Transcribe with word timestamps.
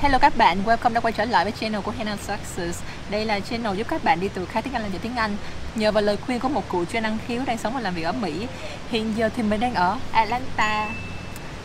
Hello 0.00 0.18
các 0.18 0.36
bạn, 0.36 0.62
welcome 0.66 0.92
đã 0.92 1.00
quay 1.00 1.12
trở 1.12 1.24
lại 1.24 1.44
với 1.44 1.52
channel 1.60 1.80
của 1.80 1.90
Hannah 1.90 2.20
Success. 2.20 2.82
Đây 3.10 3.24
là 3.24 3.40
channel 3.40 3.76
giúp 3.76 3.86
các 3.90 4.04
bạn 4.04 4.20
đi 4.20 4.28
từ 4.34 4.46
khá 4.46 4.60
tiếng 4.60 4.72
Anh 4.72 4.82
lên 4.82 4.92
tiếng 5.02 5.16
Anh. 5.16 5.36
Nhờ 5.74 5.92
vào 5.92 6.02
lời 6.02 6.16
khuyên 6.16 6.40
của 6.40 6.48
một 6.48 6.68
cụ 6.68 6.84
chuyên 6.84 7.02
năng 7.02 7.18
khiếu 7.26 7.42
đang 7.46 7.58
sống 7.58 7.74
và 7.74 7.80
làm 7.80 7.94
việc 7.94 8.02
ở 8.02 8.12
Mỹ. 8.12 8.46
Hiện 8.90 9.16
giờ 9.16 9.30
thì 9.36 9.42
mình 9.42 9.60
đang 9.60 9.74
ở 9.74 9.98
Atlanta. 10.12 10.88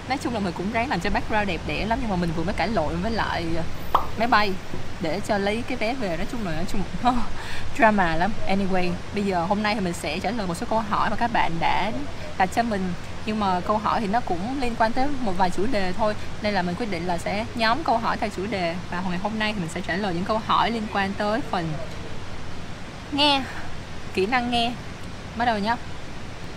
Nói 0.09 0.17
chung 0.17 0.33
là 0.33 0.39
mình 0.39 0.53
cũng 0.57 0.71
ráng 0.71 0.89
làm 0.89 0.99
cho 0.99 1.09
background 1.09 1.47
đẹp 1.47 1.61
đẽ 1.67 1.85
lắm 1.85 1.99
Nhưng 2.01 2.09
mà 2.09 2.15
mình 2.15 2.29
vừa 2.35 2.43
mới 2.43 2.53
cãi 2.53 2.67
lộn 2.67 3.01
với 3.01 3.11
lại 3.11 3.45
máy 4.17 4.27
bay 4.27 4.53
Để 5.01 5.21
cho 5.27 5.37
lấy 5.37 5.63
cái 5.67 5.77
vé 5.77 5.93
về. 5.93 6.17
Nói 6.17 6.27
chung 6.31 6.45
là 6.45 6.51
nói 6.51 6.65
chung 6.71 6.81
drama 7.77 8.15
lắm. 8.15 8.31
Anyway, 8.47 8.91
bây 9.13 9.23
giờ 9.23 9.45
hôm 9.45 9.63
nay 9.63 9.75
thì 9.75 9.81
mình 9.81 9.93
sẽ 9.93 10.19
trả 10.19 10.31
lời 10.31 10.47
một 10.47 10.55
số 10.55 10.65
câu 10.69 10.79
hỏi 10.79 11.09
mà 11.09 11.15
các 11.15 11.33
bạn 11.33 11.51
đã 11.59 11.91
đặt 12.37 12.49
cho 12.55 12.63
mình 12.63 12.93
nhưng 13.25 13.39
mà 13.39 13.59
câu 13.59 13.77
hỏi 13.77 14.01
thì 14.01 14.07
nó 14.07 14.19
cũng 14.19 14.61
liên 14.61 14.75
quan 14.79 14.91
tới 14.91 15.07
một 15.21 15.33
vài 15.37 15.49
chủ 15.49 15.65
đề 15.71 15.93
thôi. 15.93 16.13
Nên 16.41 16.53
là 16.53 16.61
mình 16.61 16.75
quyết 16.75 16.91
định 16.91 17.07
là 17.07 17.17
sẽ 17.17 17.45
nhóm 17.55 17.83
câu 17.83 17.97
hỏi 17.97 18.17
theo 18.17 18.29
chủ 18.35 18.45
đề. 18.45 18.75
Và 18.91 19.03
ngày 19.09 19.19
hôm 19.23 19.39
nay 19.39 19.53
thì 19.53 19.59
mình 19.59 19.69
sẽ 19.73 19.81
trả 19.81 19.95
lời 19.95 20.13
những 20.13 20.25
câu 20.25 20.41
hỏi 20.45 20.71
liên 20.71 20.87
quan 20.93 21.13
tới 21.13 21.41
phần 21.51 21.73
nghe, 23.11 23.43
kỹ 24.13 24.25
năng 24.25 24.51
nghe. 24.51 24.71
Bắt 25.35 25.45
đầu 25.45 25.57
nhé 25.57 25.75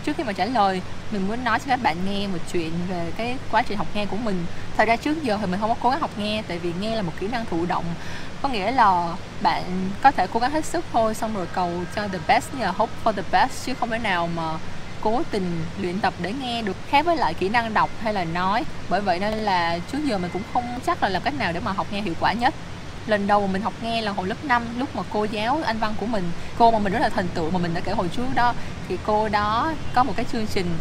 trước 0.04 0.16
khi 0.16 0.24
mà 0.24 0.32
trả 0.32 0.44
lời, 0.44 0.82
mình 1.10 1.28
muốn 1.28 1.44
nói 1.44 1.58
cho 1.58 1.64
các 1.68 1.82
bạn 1.82 1.96
nghe 2.06 2.26
một 2.26 2.38
chuyện 2.52 2.72
về 2.88 3.12
cái 3.16 3.36
quá 3.50 3.62
trình 3.62 3.78
học 3.78 3.86
nghe 3.94 4.06
của 4.06 4.16
mình. 4.16 4.46
Thật 4.76 4.84
ra 4.88 4.96
trước 4.96 5.22
giờ 5.22 5.38
thì 5.40 5.46
mình 5.46 5.60
không 5.60 5.68
có 5.68 5.76
cố 5.80 5.90
gắng 5.90 6.00
học 6.00 6.10
nghe, 6.18 6.42
tại 6.48 6.58
vì 6.58 6.72
nghe 6.80 6.96
là 6.96 7.02
một 7.02 7.12
kỹ 7.20 7.28
năng 7.28 7.44
thụ 7.44 7.66
động. 7.66 7.84
Có 8.42 8.48
nghĩa 8.48 8.70
là 8.70 9.14
bạn 9.42 9.90
có 10.02 10.10
thể 10.10 10.26
cố 10.32 10.40
gắng 10.40 10.50
hết 10.50 10.64
sức 10.64 10.84
thôi, 10.92 11.14
xong 11.14 11.34
rồi 11.34 11.46
cầu 11.54 11.70
cho 11.96 12.08
the 12.08 12.18
best 12.28 12.54
như 12.54 12.64
là 12.64 12.70
hope 12.70 12.92
for 13.04 13.12
the 13.12 13.22
best, 13.32 13.66
chứ 13.66 13.74
không 13.74 13.90
thể 13.90 13.98
nào 13.98 14.28
mà 14.36 14.52
cố 15.00 15.22
tình 15.30 15.64
luyện 15.80 16.00
tập 16.00 16.14
để 16.22 16.32
nghe 16.32 16.62
được 16.62 16.76
khác 16.90 17.06
với 17.06 17.16
lại 17.16 17.34
kỹ 17.34 17.48
năng 17.48 17.74
đọc 17.74 17.90
hay 18.02 18.14
là 18.14 18.24
nói. 18.24 18.64
Bởi 18.88 19.00
vậy 19.00 19.18
nên 19.18 19.34
là 19.34 19.78
trước 19.92 19.98
giờ 20.04 20.18
mình 20.18 20.30
cũng 20.32 20.42
không 20.52 20.64
chắc 20.86 21.02
là 21.02 21.08
làm 21.08 21.22
cách 21.22 21.34
nào 21.38 21.52
để 21.52 21.60
mà 21.60 21.72
học 21.72 21.86
nghe 21.90 22.00
hiệu 22.00 22.14
quả 22.20 22.32
nhất. 22.32 22.54
Lần 23.06 23.26
đầu 23.26 23.46
mà 23.46 23.52
mình 23.52 23.62
học 23.62 23.72
nghe 23.82 24.00
là 24.00 24.12
hồi 24.12 24.26
lớp 24.26 24.44
5 24.44 24.62
lúc 24.78 24.96
mà 24.96 25.02
cô 25.12 25.24
giáo 25.24 25.60
anh 25.64 25.78
văn 25.78 25.94
của 26.00 26.06
mình, 26.06 26.30
cô 26.58 26.70
mà 26.70 26.78
mình 26.78 26.92
rất 26.92 26.98
là 26.98 27.08
thần 27.08 27.28
tượng 27.34 27.52
mà 27.52 27.58
mình 27.58 27.74
đã 27.74 27.80
kể 27.80 27.92
hồi 27.92 28.08
trước 28.08 28.26
đó, 28.34 28.54
thì 28.88 28.98
cô 29.06 29.28
đó 29.28 29.72
có 29.94 30.04
một 30.04 30.12
cái 30.16 30.26
chương 30.32 30.46
trình 30.46 30.78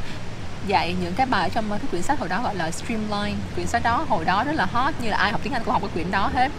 dạy 0.68 0.96
những 1.02 1.14
cái 1.14 1.26
bài 1.26 1.50
trong 1.54 1.70
cái 1.70 1.80
quyển 1.92 2.02
sách 2.02 2.20
hồi 2.20 2.30
đó 2.30 2.42
gọi 2.44 2.56
là 2.56 2.72
Streamline. 2.72 3.36
Quyển 3.56 3.68
sách 3.68 3.84
đó 3.84 4.06
hồi 4.10 4.26
đó 4.26 4.44
rất 4.44 4.56
là 4.56 4.66
hot, 4.66 4.94
như 5.02 5.10
là 5.10 5.18
ai 5.18 5.32
học 5.32 5.42
tiếng 5.44 5.54
Anh 5.54 5.64
cũng 5.64 5.74
học 5.74 5.82
cái 5.82 5.92
quyển 5.94 6.12
đó 6.12 6.32
hết. 6.34 6.52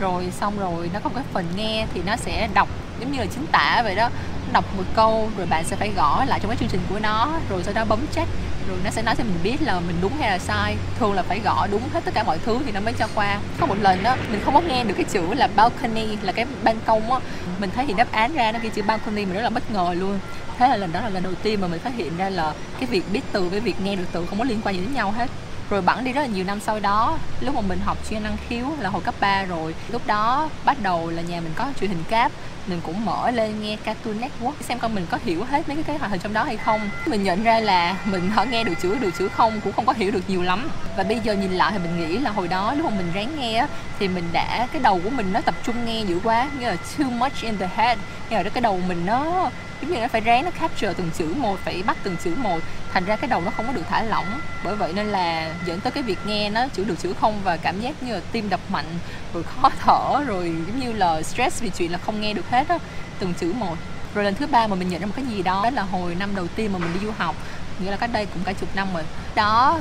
Rồi 0.00 0.28
xong 0.40 0.58
rồi 0.58 0.90
nó 0.94 1.00
có 1.00 1.08
một 1.08 1.14
cái 1.14 1.24
phần 1.32 1.44
nghe 1.56 1.86
thì 1.94 2.00
nó 2.06 2.16
sẽ 2.16 2.48
đọc 2.54 2.68
giống 3.00 3.12
như 3.12 3.18
là 3.18 3.26
chính 3.26 3.46
tả 3.46 3.82
vậy 3.84 3.94
đó 3.94 4.10
đọc 4.54 4.76
một 4.76 4.82
câu 4.94 5.30
rồi 5.36 5.46
bạn 5.46 5.64
sẽ 5.64 5.76
phải 5.76 5.92
gõ 5.96 6.24
lại 6.24 6.40
trong 6.42 6.50
cái 6.50 6.56
chương 6.60 6.68
trình 6.68 6.80
của 6.88 6.98
nó, 6.98 7.28
rồi 7.48 7.62
sau 7.64 7.74
đó 7.74 7.84
bấm 7.84 7.98
check, 8.14 8.28
rồi 8.68 8.78
nó 8.84 8.90
sẽ 8.90 9.02
nói 9.02 9.14
cho 9.18 9.24
mình 9.24 9.38
biết 9.42 9.56
là 9.62 9.80
mình 9.80 9.96
đúng 10.02 10.12
hay 10.20 10.30
là 10.30 10.38
sai. 10.38 10.76
Thường 10.98 11.12
là 11.12 11.22
phải 11.22 11.40
gõ 11.40 11.66
đúng 11.70 11.82
hết 11.92 12.04
tất 12.04 12.14
cả 12.14 12.22
mọi 12.22 12.38
thứ 12.38 12.58
thì 12.66 12.72
nó 12.72 12.80
mới 12.80 12.94
cho 12.98 13.08
qua. 13.14 13.38
Có 13.60 13.66
một 13.66 13.76
lần 13.80 14.02
đó 14.02 14.16
mình 14.30 14.40
không 14.44 14.54
có 14.54 14.60
nghe 14.60 14.84
được 14.84 14.94
cái 14.96 15.04
chữ 15.04 15.34
là 15.34 15.48
balcony, 15.56 16.16
là 16.22 16.32
cái 16.32 16.46
ban 16.64 16.80
công 16.86 17.12
á. 17.12 17.20
Mình 17.58 17.70
thấy 17.74 17.86
thì 17.86 17.94
đáp 17.94 18.12
án 18.12 18.34
ra 18.34 18.52
nó 18.52 18.58
ghi 18.62 18.68
chữ 18.74 18.82
balcony 18.82 19.24
mình 19.24 19.34
rất 19.34 19.42
là 19.42 19.50
bất 19.50 19.70
ngờ 19.70 19.94
luôn. 19.98 20.18
Thế 20.58 20.68
là 20.68 20.76
lần 20.76 20.92
đó 20.92 21.00
là 21.00 21.08
lần 21.08 21.22
đầu 21.22 21.34
tiên 21.42 21.60
mà 21.60 21.68
mình 21.68 21.80
phát 21.80 21.94
hiện 21.96 22.16
ra 22.16 22.30
là 22.30 22.52
cái 22.80 22.86
việc 22.86 23.12
biết 23.12 23.20
từ 23.32 23.48
với 23.48 23.60
việc 23.60 23.80
nghe 23.80 23.96
được 23.96 24.06
từ 24.12 24.26
không 24.26 24.38
có 24.38 24.44
liên 24.44 24.60
quan 24.64 24.74
gì 24.74 24.80
đến 24.80 24.94
nhau 24.94 25.10
hết. 25.10 25.30
Rồi 25.70 25.82
bẵng 25.82 26.04
đi 26.04 26.12
rất 26.12 26.20
là 26.20 26.26
nhiều 26.26 26.44
năm 26.44 26.60
sau 26.60 26.80
đó, 26.80 27.18
lúc 27.40 27.54
mà 27.54 27.60
mình 27.60 27.78
học 27.84 27.98
chuyên 28.10 28.22
năng 28.22 28.36
khiếu 28.48 28.66
là 28.80 28.90
hồi 28.90 29.02
cấp 29.02 29.14
3 29.20 29.44
rồi, 29.44 29.74
lúc 29.88 30.06
đó 30.06 30.48
bắt 30.64 30.76
đầu 30.82 31.10
là 31.10 31.22
nhà 31.22 31.40
mình 31.40 31.52
có 31.56 31.64
truyền 31.80 31.90
hình 31.90 32.04
cáp 32.08 32.32
mình 32.66 32.80
cũng 32.82 33.04
mở 33.04 33.30
lên 33.30 33.62
nghe 33.62 33.76
Cartoon 33.76 34.20
Network 34.20 34.52
xem 34.60 34.78
coi 34.78 34.90
mình 34.90 35.06
có 35.10 35.18
hiểu 35.24 35.44
hết 35.44 35.68
mấy 35.68 35.76
cái 35.76 35.84
cái 35.84 35.98
hoạt 35.98 36.10
hình 36.10 36.20
trong 36.20 36.32
đó 36.32 36.44
hay 36.44 36.56
không. 36.56 36.90
Mình 37.06 37.22
nhận 37.22 37.44
ra 37.44 37.60
là 37.60 37.96
mình 38.04 38.30
họ 38.30 38.44
nghe 38.44 38.64
được 38.64 38.74
chữ 38.82 38.98
được 38.98 39.10
chữ 39.18 39.28
không 39.28 39.60
cũng 39.60 39.72
không 39.72 39.86
có 39.86 39.92
hiểu 39.92 40.10
được 40.10 40.22
nhiều 40.28 40.42
lắm. 40.42 40.68
Và 40.96 41.02
bây 41.02 41.20
giờ 41.20 41.32
nhìn 41.32 41.52
lại 41.52 41.72
thì 41.72 41.78
mình 41.78 42.00
nghĩ 42.00 42.18
là 42.18 42.30
hồi 42.30 42.48
đó 42.48 42.74
lúc 42.74 42.90
mà 42.90 42.96
mình 42.96 43.12
ráng 43.14 43.40
nghe 43.40 43.66
thì 43.98 44.08
mình 44.08 44.24
đã, 44.32 44.66
cái 44.72 44.82
đầu 44.82 45.00
của 45.04 45.10
mình 45.10 45.32
nó 45.32 45.40
tập 45.40 45.54
trung 45.64 45.84
nghe 45.84 46.02
dữ 46.02 46.20
quá, 46.24 46.48
như 46.58 46.66
là 46.66 46.76
too 46.98 47.08
much 47.10 47.40
in 47.40 47.58
the 47.58 47.68
head. 47.76 47.98
Như 48.30 48.36
là 48.36 48.42
cái 48.42 48.60
đầu 48.60 48.80
mình 48.88 49.06
nó, 49.06 49.50
giống 49.80 49.92
như 49.92 50.00
nó 50.00 50.08
phải 50.08 50.20
ráng 50.20 50.44
nó 50.44 50.50
capture 50.50 50.92
từng 50.92 51.10
chữ 51.18 51.34
một, 51.36 51.58
phải 51.64 51.82
bắt 51.86 51.96
từng 52.02 52.16
chữ 52.24 52.34
một. 52.36 52.58
Thành 52.92 53.04
ra 53.04 53.16
cái 53.16 53.28
đầu 53.28 53.40
nó 53.40 53.50
không 53.50 53.66
có 53.66 53.72
được 53.72 53.84
thả 53.90 54.02
lỏng. 54.02 54.40
Bởi 54.64 54.76
vậy 54.76 54.92
nên 54.92 55.06
là 55.06 55.50
dẫn 55.66 55.80
tới 55.80 55.90
cái 55.90 56.02
việc 56.02 56.18
nghe 56.26 56.50
nó 56.50 56.66
chữ 56.68 56.84
được 56.84 56.98
chữ 56.98 57.14
không 57.20 57.40
và 57.44 57.56
cảm 57.56 57.80
giác 57.80 58.02
như 58.02 58.14
là 58.14 58.20
tim 58.32 58.48
đập 58.48 58.60
mạnh, 58.68 58.86
rồi 59.34 59.42
khó 59.42 59.70
thở, 59.80 60.24
rồi 60.26 60.54
giống 60.66 60.80
như 60.80 60.92
là 60.92 61.22
stress 61.22 61.62
vì 61.62 61.70
chuyện 61.70 61.92
là 61.92 61.98
không 61.98 62.20
nghe 62.20 62.32
được 62.32 62.50
hết 62.54 62.68
á, 62.68 62.78
từng 63.18 63.34
chữ 63.34 63.52
một. 63.52 63.76
Rồi 64.14 64.24
lần 64.24 64.34
thứ 64.34 64.46
ba 64.46 64.66
mà 64.66 64.74
mình 64.74 64.88
nhận 64.88 65.00
ra 65.00 65.06
một 65.06 65.12
cái 65.16 65.24
gì 65.26 65.42
đó 65.42 65.60
đó 65.64 65.70
là 65.70 65.82
hồi 65.82 66.14
năm 66.14 66.36
đầu 66.36 66.46
tiên 66.56 66.72
mà 66.72 66.78
mình 66.78 66.90
đi 66.94 67.06
du 67.06 67.12
học, 67.18 67.36
nghĩa 67.80 67.90
là 67.90 67.96
cách 67.96 68.10
đây 68.12 68.26
cũng 68.26 68.42
cả 68.44 68.52
chục 68.52 68.76
năm 68.76 68.88
rồi. 68.94 69.02
Đó, 69.34 69.80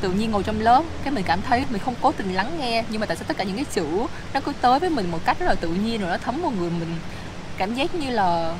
tự 0.00 0.12
nhiên 0.12 0.30
ngồi 0.30 0.42
trong 0.42 0.60
lớp, 0.60 0.82
cái 1.04 1.12
mình 1.12 1.24
cảm 1.26 1.42
thấy 1.42 1.64
mình 1.70 1.82
không 1.84 1.94
cố 2.02 2.12
tình 2.12 2.34
lắng 2.34 2.56
nghe, 2.60 2.84
nhưng 2.88 3.00
mà 3.00 3.06
tại 3.06 3.16
sao 3.16 3.24
tất 3.28 3.36
cả 3.36 3.44
những 3.44 3.56
cái 3.56 3.64
chữ 3.74 3.86
nó 4.34 4.40
cứ 4.40 4.52
tới 4.60 4.78
với 4.78 4.90
mình 4.90 5.10
một 5.10 5.24
cách 5.24 5.38
rất 5.38 5.46
là 5.46 5.54
tự 5.54 5.68
nhiên 5.68 6.00
rồi 6.00 6.10
nó 6.10 6.16
thấm 6.18 6.42
vào 6.42 6.50
người 6.50 6.70
mình? 6.70 6.96
Cảm 7.56 7.74
giác 7.74 7.94
như 7.94 8.10
là 8.10 8.54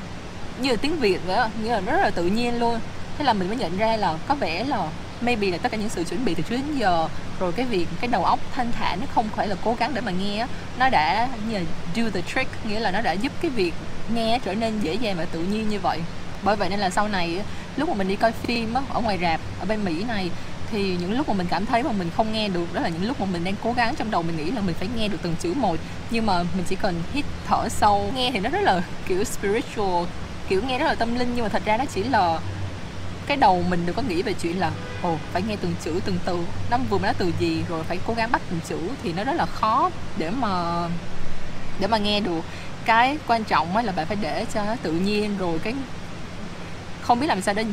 như 0.58 0.70
là 0.70 0.76
tiếng 0.76 0.96
việt 0.96 1.20
vậy 1.26 1.48
như 1.62 1.70
là 1.70 1.80
rất 1.80 2.00
là 2.02 2.10
tự 2.10 2.24
nhiên 2.24 2.58
luôn. 2.60 2.80
Thế 3.18 3.24
là 3.24 3.32
mình 3.32 3.48
mới 3.48 3.56
nhận 3.56 3.76
ra 3.76 3.96
là 3.96 4.18
có 4.28 4.34
vẻ 4.34 4.64
là 4.64 4.88
maybe 5.20 5.50
là 5.50 5.58
tất 5.58 5.72
cả 5.72 5.78
những 5.78 5.88
sự 5.88 6.04
chuẩn 6.04 6.24
bị 6.24 6.34
từ 6.34 6.42
trước 6.42 6.56
đến 6.56 6.76
giờ 6.78 7.08
rồi 7.40 7.52
cái 7.52 7.66
việc 7.66 7.86
cái 8.00 8.08
đầu 8.08 8.24
óc 8.24 8.38
thanh 8.54 8.72
thản 8.72 9.00
nó 9.00 9.06
không 9.14 9.28
phải 9.36 9.48
là 9.48 9.56
cố 9.64 9.74
gắng 9.74 9.94
để 9.94 10.00
mà 10.00 10.12
nghe 10.12 10.46
nó 10.78 10.88
đã 10.88 11.28
như 11.48 11.58
là 11.58 11.64
do 11.94 12.04
the 12.14 12.20
trick 12.20 12.66
nghĩa 12.66 12.80
là 12.80 12.90
nó 12.90 13.00
đã 13.00 13.12
giúp 13.12 13.32
cái 13.42 13.50
việc 13.50 13.74
nghe 14.14 14.38
trở 14.44 14.54
nên 14.54 14.80
dễ 14.80 14.94
dàng 14.94 15.16
và 15.16 15.24
tự 15.24 15.40
nhiên 15.40 15.68
như 15.68 15.80
vậy. 15.80 16.00
Bởi 16.42 16.56
vậy 16.56 16.68
nên 16.68 16.80
là 16.80 16.90
sau 16.90 17.08
này 17.08 17.40
lúc 17.76 17.88
mà 17.88 17.94
mình 17.94 18.08
đi 18.08 18.16
coi 18.16 18.32
phim 18.32 18.74
á, 18.74 18.82
ở 18.92 19.00
ngoài 19.00 19.18
rạp 19.22 19.40
ở 19.60 19.66
bên 19.66 19.84
mỹ 19.84 20.04
này 20.04 20.30
thì 20.70 20.96
những 21.00 21.16
lúc 21.16 21.28
mà 21.28 21.34
mình 21.34 21.46
cảm 21.50 21.66
thấy 21.66 21.82
mà 21.82 21.92
mình 21.92 22.10
không 22.16 22.32
nghe 22.32 22.48
được 22.48 22.74
đó 22.74 22.80
là 22.80 22.88
những 22.88 23.06
lúc 23.06 23.20
mà 23.20 23.26
mình 23.32 23.44
đang 23.44 23.54
cố 23.64 23.72
gắng 23.72 23.94
trong 23.96 24.10
đầu 24.10 24.22
mình 24.22 24.36
nghĩ 24.36 24.50
là 24.50 24.60
mình 24.60 24.74
phải 24.78 24.88
nghe 24.96 25.08
được 25.08 25.18
từng 25.22 25.34
chữ 25.40 25.54
một. 25.54 25.76
Nhưng 26.10 26.26
mà 26.26 26.42
mình 26.42 26.64
chỉ 26.68 26.76
cần 26.76 27.02
hít 27.12 27.24
thở 27.46 27.68
sâu 27.68 28.12
nghe 28.14 28.30
thì 28.32 28.40
nó 28.40 28.50
rất 28.50 28.62
là 28.62 28.82
kiểu 29.08 29.24
spiritual 29.24 30.04
kiểu 30.48 30.62
nghe 30.62 30.78
rất 30.78 30.86
là 30.86 30.94
tâm 30.94 31.14
linh 31.14 31.32
nhưng 31.34 31.42
mà 31.42 31.48
thật 31.48 31.62
ra 31.64 31.76
nó 31.76 31.84
chỉ 31.94 32.02
là 32.02 32.38
cái 33.26 33.36
đầu 33.36 33.64
mình 33.68 33.86
đừng 33.86 33.96
có 33.96 34.02
nghĩ 34.02 34.22
về 34.22 34.32
chuyện 34.32 34.60
là, 34.60 34.70
ồ, 35.02 35.16
phải 35.32 35.42
nghe 35.42 35.56
từng 35.56 35.74
chữ, 35.84 36.00
từng 36.04 36.18
từ. 36.24 36.38
Nó 36.70 36.78
vừa 36.90 36.98
mới 36.98 37.06
nói 37.06 37.14
từ 37.18 37.32
gì, 37.38 37.64
rồi 37.68 37.84
phải 37.84 37.98
cố 38.06 38.14
gắng 38.14 38.32
bắt 38.32 38.42
từng 38.50 38.60
chữ 38.68 38.78
thì 39.02 39.12
nó 39.12 39.24
rất 39.24 39.32
là 39.32 39.46
khó 39.46 39.90
để 40.16 40.30
mà 40.30 40.82
để 41.80 41.86
mà 41.86 41.98
nghe 41.98 42.20
được. 42.20 42.40
Cái 42.84 43.18
quan 43.26 43.44
trọng 43.44 43.76
là 43.76 43.92
bạn 43.92 44.06
phải 44.06 44.16
để 44.20 44.46
cho 44.54 44.64
nó 44.64 44.76
tự 44.82 44.92
nhiên, 44.92 45.36
rồi 45.38 45.58
cái 45.58 45.74
không 47.02 47.20
biết 47.20 47.26
làm 47.26 47.42
sao 47.42 47.54
để 47.54 47.64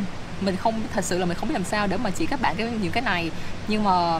mình 0.41 0.55
không, 0.55 0.81
thật 0.93 1.05
sự 1.05 1.17
là 1.17 1.25
mình 1.25 1.37
không 1.37 1.49
biết 1.49 1.53
làm 1.53 1.63
sao 1.63 1.87
để 1.87 1.97
mà 1.97 2.09
chỉ 2.09 2.25
các 2.25 2.41
bạn 2.41 2.55
cái 2.55 2.69
những 2.81 2.91
cái 2.91 3.03
này. 3.03 3.31
Nhưng 3.67 3.83
mà 3.83 4.19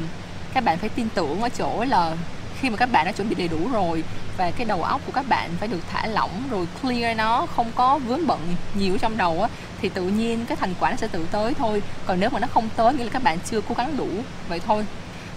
các 0.53 0.63
bạn 0.63 0.77
phải 0.77 0.89
tin 0.89 1.09
tưởng 1.09 1.41
ở 1.41 1.49
chỗ 1.49 1.85
là 1.87 2.15
khi 2.59 2.69
mà 2.69 2.77
các 2.77 2.91
bạn 2.91 3.05
đã 3.05 3.11
chuẩn 3.11 3.29
bị 3.29 3.35
đầy 3.35 3.47
đủ 3.47 3.57
rồi 3.73 4.03
và 4.37 4.51
cái 4.51 4.65
đầu 4.65 4.83
óc 4.83 5.01
của 5.05 5.11
các 5.11 5.29
bạn 5.29 5.49
phải 5.59 5.67
được 5.67 5.79
thả 5.91 6.07
lỏng, 6.07 6.43
rồi 6.49 6.67
clear 6.81 7.17
nó, 7.17 7.45
không 7.55 7.71
có 7.75 7.97
vướng 7.97 8.27
bận 8.27 8.55
nhiều 8.75 8.97
trong 8.97 9.17
đầu 9.17 9.41
á 9.41 9.49
thì 9.81 9.89
tự 9.89 10.03
nhiên 10.03 10.45
cái 10.45 10.57
thành 10.57 10.73
quả 10.79 10.89
nó 10.89 10.95
sẽ 10.95 11.07
tự 11.07 11.25
tới 11.31 11.53
thôi. 11.53 11.83
Còn 12.05 12.19
nếu 12.19 12.29
mà 12.29 12.39
nó 12.39 12.47
không 12.47 12.69
tới, 12.75 12.93
nghĩa 12.93 13.03
là 13.03 13.09
các 13.13 13.23
bạn 13.23 13.37
chưa 13.51 13.61
cố 13.61 13.75
gắng 13.77 13.97
đủ, 13.97 14.07
vậy 14.49 14.59
thôi. 14.67 14.85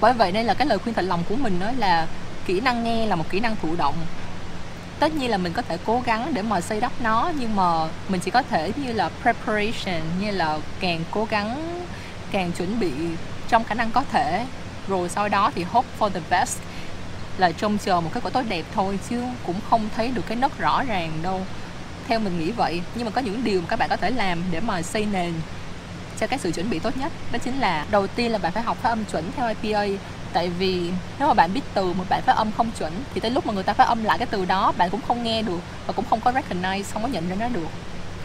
Bởi 0.00 0.12
vậy 0.12 0.32
nên 0.32 0.46
là 0.46 0.54
cái 0.54 0.66
lời 0.66 0.78
khuyên 0.78 0.94
thật 0.94 1.02
lòng 1.02 1.22
của 1.28 1.36
mình 1.36 1.60
đó 1.60 1.70
là 1.78 2.06
kỹ 2.46 2.60
năng 2.60 2.84
nghe 2.84 3.06
là 3.06 3.16
một 3.16 3.24
kỹ 3.30 3.40
năng 3.40 3.56
thụ 3.62 3.76
động. 3.76 3.94
Tất 4.98 5.14
nhiên 5.14 5.30
là 5.30 5.36
mình 5.36 5.52
có 5.52 5.62
thể 5.62 5.78
cố 5.84 6.02
gắng 6.04 6.34
để 6.34 6.42
mà 6.42 6.60
xây 6.60 6.80
đắp 6.80 6.92
nó, 7.02 7.30
nhưng 7.38 7.56
mà 7.56 7.88
mình 8.08 8.20
chỉ 8.20 8.30
có 8.30 8.42
thể 8.42 8.72
như 8.76 8.92
là 8.92 9.10
preparation, 9.22 10.02
như 10.20 10.30
là 10.30 10.58
càng 10.80 11.00
cố 11.10 11.26
gắng, 11.30 11.80
càng 12.30 12.52
chuẩn 12.52 12.80
bị 12.80 12.90
trong 13.48 13.64
khả 13.64 13.74
năng 13.74 13.90
có 13.90 14.04
thể. 14.12 14.46
Rồi 14.88 15.08
sau 15.08 15.28
đó 15.28 15.50
thì 15.54 15.62
hope 15.62 15.88
for 15.98 16.08
the 16.08 16.20
best, 16.30 16.58
là 17.38 17.52
trông 17.52 17.78
chờ 17.78 18.00
một 18.00 18.10
kết 18.14 18.22
quả 18.22 18.30
tốt 18.30 18.42
đẹp 18.48 18.64
thôi, 18.74 18.98
chứ 19.10 19.22
cũng 19.46 19.56
không 19.70 19.88
thấy 19.96 20.08
được 20.08 20.22
cái 20.26 20.36
nấc 20.36 20.58
rõ 20.58 20.82
ràng 20.84 21.12
đâu 21.22 21.46
theo 22.08 22.18
mình 22.18 22.38
nghĩ 22.38 22.50
vậy 22.50 22.82
nhưng 22.94 23.04
mà 23.04 23.10
có 23.10 23.20
những 23.20 23.44
điều 23.44 23.60
mà 23.60 23.66
các 23.68 23.78
bạn 23.78 23.88
có 23.88 23.96
thể 23.96 24.10
làm 24.10 24.42
để 24.50 24.60
mà 24.60 24.82
xây 24.82 25.06
nền 25.12 25.32
cho 26.20 26.26
cái 26.26 26.38
sự 26.38 26.52
chuẩn 26.52 26.70
bị 26.70 26.78
tốt 26.78 26.96
nhất 26.96 27.12
đó 27.32 27.38
chính 27.44 27.60
là 27.60 27.86
đầu 27.90 28.06
tiên 28.06 28.32
là 28.32 28.38
bạn 28.38 28.52
phải 28.52 28.62
học 28.62 28.76
phát 28.82 28.88
âm 28.88 29.04
chuẩn 29.04 29.24
theo 29.36 29.48
IPA 29.62 29.86
tại 30.32 30.48
vì 30.48 30.90
nếu 31.18 31.28
mà 31.28 31.34
bạn 31.34 31.54
biết 31.54 31.60
từ 31.74 31.92
một 31.92 32.04
bạn 32.08 32.22
phát 32.26 32.32
âm 32.36 32.52
không 32.52 32.70
chuẩn 32.78 32.92
thì 33.14 33.20
tới 33.20 33.30
lúc 33.30 33.46
mà 33.46 33.52
người 33.52 33.62
ta 33.62 33.72
phát 33.72 33.84
âm 33.84 34.04
lại 34.04 34.18
cái 34.18 34.28
từ 34.30 34.44
đó 34.44 34.72
bạn 34.76 34.90
cũng 34.90 35.00
không 35.08 35.22
nghe 35.22 35.42
được 35.42 35.60
và 35.86 35.92
cũng 35.92 36.04
không 36.10 36.20
có 36.20 36.32
recognize 36.32 36.82
không 36.92 37.02
có 37.02 37.08
nhận 37.08 37.28
ra 37.28 37.36
nó 37.40 37.48
được. 37.48 37.68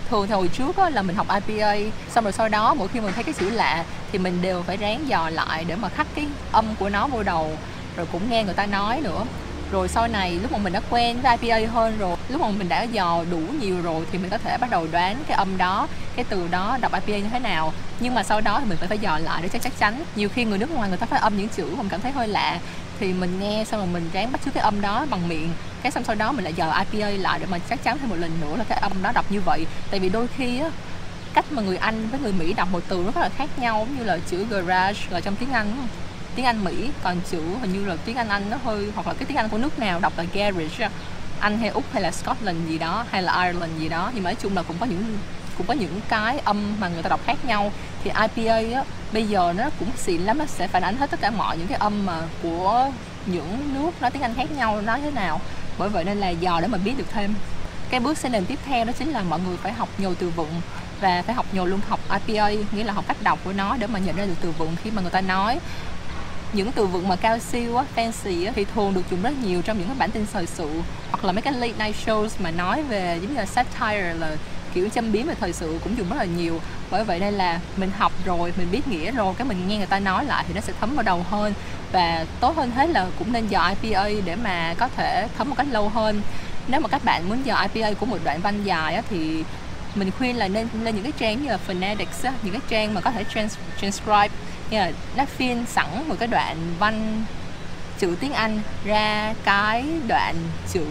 Thường 0.09 0.27
thì 0.27 0.33
hồi 0.33 0.47
trước 0.47 0.77
á, 0.77 0.89
là 0.89 1.01
mình 1.01 1.15
học 1.15 1.27
IPA 1.47 1.75
xong 2.09 2.23
rồi 2.23 2.33
sau 2.33 2.49
đó 2.49 2.73
mỗi 2.73 2.87
khi 2.87 2.99
mình 2.99 3.13
thấy 3.13 3.23
cái 3.23 3.33
chữ 3.33 3.49
lạ 3.49 3.85
thì 4.11 4.19
mình 4.19 4.41
đều 4.41 4.63
phải 4.63 4.77
ráng 4.77 5.07
dò 5.07 5.29
lại 5.29 5.65
để 5.65 5.75
mà 5.75 5.89
khắc 5.89 6.07
cái 6.15 6.27
âm 6.51 6.65
của 6.79 6.89
nó 6.89 7.07
vô 7.07 7.23
đầu 7.23 7.57
rồi 7.95 8.05
cũng 8.11 8.29
nghe 8.29 8.43
người 8.43 8.53
ta 8.53 8.65
nói 8.65 9.01
nữa 9.01 9.25
rồi 9.71 9.87
sau 9.87 10.07
này 10.07 10.39
lúc 10.41 10.51
mà 10.51 10.57
mình 10.57 10.73
đã 10.73 10.81
quen 10.89 11.21
với 11.21 11.37
IPA 11.37 11.71
hơn 11.71 11.97
rồi, 11.99 12.17
lúc 12.29 12.41
mà 12.41 12.49
mình 12.49 12.69
đã 12.69 12.83
dò 12.83 13.23
đủ 13.31 13.39
nhiều 13.61 13.81
rồi 13.81 14.05
thì 14.11 14.17
mình 14.17 14.29
có 14.29 14.37
thể 14.37 14.57
bắt 14.57 14.69
đầu 14.69 14.87
đoán 14.91 15.15
cái 15.27 15.37
âm 15.37 15.57
đó, 15.57 15.87
cái 16.15 16.25
từ 16.29 16.47
đó 16.51 16.77
đọc 16.81 16.91
IPA 16.93 17.17
như 17.17 17.29
thế 17.31 17.39
nào. 17.39 17.73
Nhưng 17.99 18.15
mà 18.15 18.23
sau 18.23 18.41
đó 18.41 18.59
thì 18.59 18.69
mình 18.69 18.77
phải 18.77 18.87
phải 18.87 18.97
dò 18.97 19.17
lại 19.17 19.41
để 19.41 19.49
chắc 19.49 19.61
chắc 19.61 19.79
chắn. 19.79 20.03
Nhiều 20.15 20.29
khi 20.29 20.45
người 20.45 20.57
nước 20.57 20.71
ngoài 20.71 20.89
người 20.89 20.97
ta 20.97 21.05
phát 21.05 21.21
âm 21.21 21.37
những 21.37 21.49
chữ 21.49 21.65
mà 21.65 21.77
mình 21.77 21.89
cảm 21.89 22.01
thấy 22.01 22.11
hơi 22.11 22.27
lạ 22.27 22.59
thì 22.99 23.13
mình 23.13 23.39
nghe 23.39 23.65
xong 23.65 23.79
rồi 23.79 23.89
mình 23.93 24.09
ráng 24.13 24.31
bắt 24.31 24.41
chước 24.45 24.53
cái 24.53 24.63
âm 24.63 24.81
đó 24.81 25.05
bằng 25.09 25.27
miệng. 25.27 25.49
Cái 25.83 25.91
xong 25.91 26.03
sau 26.03 26.15
đó 26.15 26.31
mình 26.31 26.43
lại 26.43 26.53
dò 26.53 26.83
IPA 26.91 27.09
lại 27.09 27.39
để 27.39 27.45
mà 27.45 27.59
chắc 27.69 27.83
chắn 27.83 27.97
thêm 27.99 28.09
một 28.09 28.15
lần 28.19 28.31
nữa 28.41 28.55
là 28.57 28.63
cái 28.63 28.77
âm 28.77 28.91
đó 29.01 29.11
đọc 29.11 29.25
như 29.29 29.41
vậy. 29.45 29.65
Tại 29.91 29.99
vì 29.99 30.09
đôi 30.09 30.27
khi 30.27 30.59
á, 30.59 30.69
cách 31.33 31.45
mà 31.51 31.61
người 31.61 31.77
Anh 31.77 32.07
với 32.09 32.19
người 32.19 32.33
Mỹ 32.33 32.53
đọc 32.53 32.67
một 32.71 32.79
từ 32.87 32.97
nó 33.05 33.11
rất 33.11 33.21
là 33.21 33.29
khác 33.29 33.49
nhau 33.59 33.87
như 33.97 34.03
là 34.03 34.17
chữ 34.27 34.45
garage 34.49 34.99
là 35.09 35.21
trong 35.21 35.35
tiếng 35.35 35.51
Anh 35.51 35.87
tiếng 36.35 36.45
Anh 36.45 36.63
Mỹ, 36.63 36.89
còn 37.03 37.17
chữ 37.31 37.41
hình 37.61 37.73
như 37.73 37.85
là 37.85 37.95
tiếng 38.05 38.15
Anh 38.15 38.29
Anh 38.29 38.49
nó 38.49 38.57
hơi, 38.65 38.91
hoặc 38.95 39.07
là 39.07 39.13
cái 39.13 39.25
tiếng 39.25 39.37
Anh 39.37 39.49
của 39.49 39.57
nước 39.57 39.79
nào 39.79 39.99
đọc 39.99 40.13
là 40.17 40.25
garage 40.33 40.89
Anh 41.39 41.59
hay 41.59 41.69
Úc 41.69 41.83
hay 41.93 42.01
là 42.01 42.11
Scotland 42.11 42.67
gì 42.67 42.77
đó, 42.77 43.05
hay 43.09 43.23
là 43.23 43.43
Ireland 43.43 43.79
gì 43.79 43.89
đó 43.89 44.11
nhưng 44.13 44.23
mà 44.23 44.29
nói 44.29 44.35
chung 44.41 44.55
là 44.55 44.63
cũng 44.63 44.77
có 44.79 44.85
những, 44.85 45.17
cũng 45.57 45.67
có 45.67 45.73
những 45.73 46.01
cái 46.09 46.39
âm 46.39 46.75
mà 46.79 46.87
người 46.87 47.03
ta 47.03 47.09
đọc 47.09 47.19
khác 47.25 47.45
nhau. 47.45 47.71
Thì 48.03 48.11
IPA 48.35 48.79
á, 48.79 48.83
bây 49.13 49.27
giờ 49.27 49.53
nó 49.57 49.69
cũng 49.79 49.89
xịn 49.97 50.21
lắm 50.21 50.37
nó 50.37 50.45
sẽ 50.45 50.67
phản 50.67 50.83
ánh 50.83 50.97
hết 50.97 51.11
tất 51.11 51.21
cả 51.21 51.31
mọi 51.31 51.57
những 51.57 51.67
cái 51.67 51.77
âm 51.77 52.05
mà 52.05 52.21
của 52.43 52.91
những 53.25 53.73
nước 53.73 54.01
nói 54.01 54.11
tiếng 54.11 54.21
Anh 54.21 54.33
khác 54.33 54.51
nhau 54.51 54.81
nói 54.81 55.01
thế 55.01 55.11
nào. 55.11 55.41
Bởi 55.77 55.89
vậy 55.89 56.03
nên 56.03 56.17
là 56.17 56.29
dò 56.29 56.61
để 56.61 56.67
mà 56.67 56.77
biết 56.77 56.93
được 56.97 57.07
thêm. 57.13 57.33
Cái 57.89 57.99
bước 57.99 58.17
sẽ 58.17 58.29
nền 58.29 58.45
tiếp 58.45 58.59
theo 58.65 58.85
đó 58.85 58.93
chính 58.99 59.11
là 59.11 59.21
mọi 59.21 59.39
người 59.47 59.57
phải 59.57 59.73
học 59.73 59.89
nhồi 59.97 60.15
từ 60.15 60.29
vựng 60.29 60.61
và 61.01 61.21
phải 61.21 61.35
học 61.35 61.45
nhồi 61.53 61.67
luôn 61.67 61.79
học 61.87 61.99
IPA 62.27 62.49
nghĩa 62.71 62.83
là 62.83 62.93
học 62.93 63.05
cách 63.07 63.17
đọc 63.23 63.39
của 63.43 63.53
nó 63.53 63.77
để 63.77 63.87
mà 63.87 63.99
nhận 63.99 64.15
ra 64.15 64.25
được 64.25 64.35
từ 64.41 64.51
vựng 64.51 64.75
khi 64.83 64.91
mà 64.91 65.01
người 65.01 65.11
ta 65.11 65.21
nói 65.21 65.59
những 66.53 66.71
từ 66.71 66.85
vựng 66.85 67.07
mà 67.07 67.15
cao 67.15 67.39
siêu 67.39 67.77
á, 67.77 67.83
fancy 67.95 68.45
á, 68.45 68.51
thì 68.55 68.65
thường 68.75 68.93
được 68.93 69.01
dùng 69.11 69.21
rất 69.21 69.33
nhiều 69.43 69.61
trong 69.61 69.77
những 69.77 69.87
cái 69.87 69.95
bản 69.99 70.11
tin 70.11 70.25
thời 70.33 70.45
sự 70.45 70.69
hoặc 71.11 71.25
là 71.25 71.31
mấy 71.31 71.41
cái 71.41 71.53
late 71.53 71.85
night 71.85 71.95
shows 72.05 72.29
mà 72.39 72.51
nói 72.51 72.83
về 72.83 73.19
giống 73.21 73.31
như 73.31 73.37
là 73.37 73.45
satire 73.45 74.13
là 74.13 74.35
kiểu 74.73 74.89
châm 74.89 75.11
biếm 75.11 75.27
về 75.27 75.35
thời 75.39 75.53
sự 75.53 75.79
cũng 75.83 75.97
dùng 75.97 76.09
rất 76.09 76.15
là 76.15 76.25
nhiều. 76.25 76.61
Bởi 76.91 77.03
vậy 77.03 77.19
đây 77.19 77.31
là 77.31 77.59
mình 77.77 77.91
học 77.97 78.11
rồi 78.25 78.53
mình 78.57 78.67
biết 78.71 78.87
nghĩa 78.87 79.11
rồi 79.11 79.33
cái 79.37 79.47
mình 79.47 79.67
nghe 79.67 79.77
người 79.77 79.85
ta 79.85 79.99
nói 79.99 80.25
lại 80.25 80.43
thì 80.47 80.53
nó 80.53 80.61
sẽ 80.61 80.73
thấm 80.79 80.95
vào 80.95 81.03
đầu 81.03 81.25
hơn. 81.29 81.53
Và 81.91 82.25
tốt 82.39 82.57
hơn 82.57 82.71
hết 82.71 82.89
là 82.89 83.07
cũng 83.19 83.33
nên 83.33 83.47
dò 83.47 83.71
IPA 83.81 84.09
để 84.25 84.35
mà 84.35 84.75
có 84.77 84.87
thể 84.87 85.27
thấm 85.37 85.49
một 85.49 85.55
cách 85.57 85.67
lâu 85.71 85.89
hơn. 85.89 86.21
Nếu 86.67 86.79
mà 86.79 86.87
các 86.87 87.03
bạn 87.05 87.29
muốn 87.29 87.45
dò 87.45 87.67
IPA 87.73 87.93
của 87.99 88.05
một 88.05 88.17
đoạn 88.23 88.41
văn 88.41 88.63
dài 88.63 88.95
á, 88.95 89.01
thì 89.09 89.43
mình 89.95 90.11
khuyên 90.17 90.37
là 90.37 90.47
nên 90.47 90.67
lên 90.81 90.95
những 90.95 91.03
cái 91.03 91.13
trang 91.19 91.43
như 91.43 91.49
là 91.49 91.57
phonetics 91.57 92.23
á, 92.23 92.33
những 92.43 92.53
cái 92.53 92.61
trang 92.69 92.93
mà 92.93 93.01
có 93.01 93.11
thể 93.11 93.23
trans, 93.35 93.55
transcribe 93.81 94.29
nhưng 94.69 94.79
là 94.79 94.91
nó 95.15 95.25
phiên 95.25 95.65
sẵn 95.65 95.87
một 96.07 96.15
cái 96.19 96.27
đoạn 96.27 96.57
văn 96.79 97.23
chữ 97.99 98.15
tiếng 98.19 98.33
Anh 98.33 98.59
ra 98.85 99.33
cái 99.43 99.85
đoạn 100.07 100.35
chữ 100.73 100.85